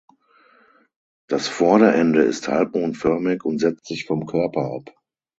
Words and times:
Das 1.27 1.47
Vorderende 1.47 2.23
ist 2.23 2.47
halbmondförmig 2.47 3.43
und 3.45 3.59
setzt 3.59 3.85
sich 3.85 4.05
vom 4.05 4.25
Körper 4.25 4.61
ab. 4.61 4.91